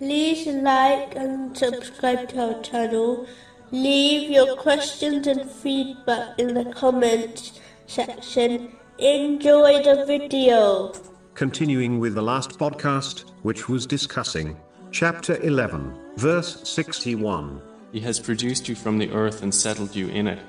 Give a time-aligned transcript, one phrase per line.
[0.00, 3.26] like and subscribe to our channel.
[3.70, 8.76] Leave your questions and feedback in the comments section.
[8.98, 10.92] Enjoy the video.
[11.34, 14.56] Continuing with the last podcast, which was discussing
[14.90, 17.60] chapter 11, verse 61.
[17.92, 20.40] He has produced you from the earth and settled you in it.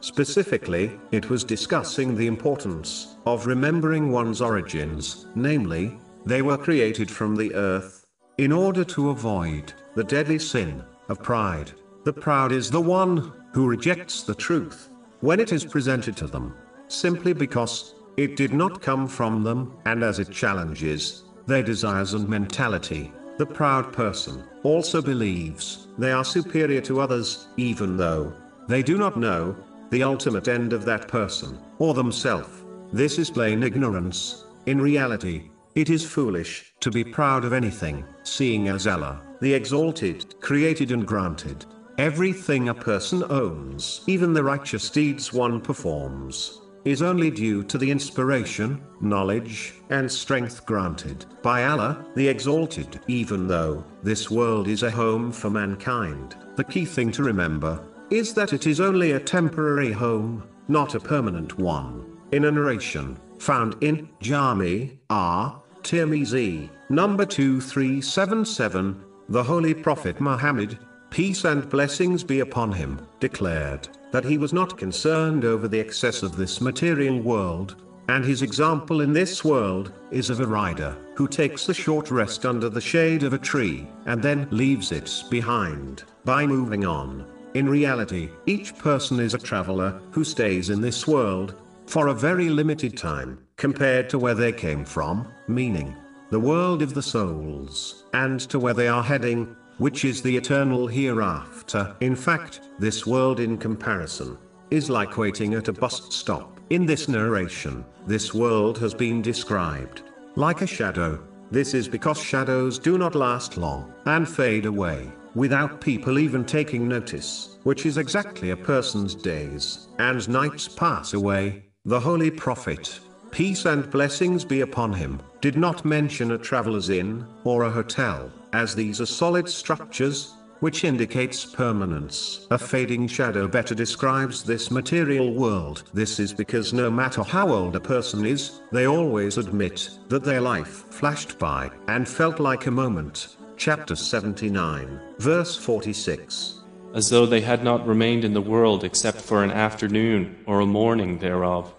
[0.00, 7.36] Specifically, it was discussing the importance of remembering one's origins, namely, they were created from
[7.36, 8.03] the earth,
[8.38, 11.72] in order to avoid the deadly sin of pride.
[12.04, 16.54] The proud is the one who rejects the truth when it is presented to them,
[16.88, 22.28] simply because it did not come from them, and as it challenges their desires and
[22.28, 23.12] mentality.
[23.38, 28.32] The proud person also believes they are superior to others, even though
[28.68, 29.56] they do not know
[29.90, 32.64] the ultimate end of that person, or themselves.
[32.92, 34.44] This is plain ignorance.
[34.66, 40.40] In reality, it is foolish to be proud of anything, seeing as Allah, the Exalted,
[40.40, 41.66] created and granted
[41.98, 47.90] everything a person owns, even the righteous deeds one performs, is only due to the
[47.90, 53.00] inspiration, knowledge, and strength granted by Allah, the Exalted.
[53.06, 58.34] Even though this world is a home for mankind, the key thing to remember is
[58.34, 62.18] that it is only a temporary home, not a permanent one.
[62.32, 65.62] In a narration found in Jami R.
[65.84, 70.78] Tirmizi, number 2377, the Holy Prophet Muhammad,
[71.10, 76.22] peace and blessings be upon him, declared that he was not concerned over the excess
[76.22, 77.76] of this material world,
[78.08, 82.46] and his example in this world is of a rider who takes a short rest
[82.46, 87.26] under the shade of a tree and then leaves it behind by moving on.
[87.52, 91.54] In reality, each person is a traveler who stays in this world
[91.86, 95.96] for a very limited time compared to where they came from, meaning
[96.30, 100.86] the world of the souls, and to where they are heading, which is the eternal
[100.86, 101.94] hereafter.
[102.00, 104.38] In fact, this world in comparison
[104.70, 106.58] is like waiting at a bus stop.
[106.70, 110.02] In this narration, this world has been described
[110.36, 111.22] like a shadow.
[111.50, 116.88] This is because shadows do not last long and fade away without people even taking
[116.88, 121.64] notice, which is exactly a person's days and nights pass away.
[121.84, 122.98] The Holy Prophet,
[123.34, 128.30] peace and blessings be upon him, did not mention a traveler's inn or a hotel,
[128.52, 132.46] as these are solid structures, which indicates permanence.
[132.52, 135.82] A fading shadow better describes this material world.
[135.92, 140.40] This is because no matter how old a person is, they always admit that their
[140.40, 146.60] life flashed by and felt like a moment chapter 79, verse 46.
[146.94, 150.66] As though they had not remained in the world except for an afternoon or a
[150.66, 151.74] morning thereof.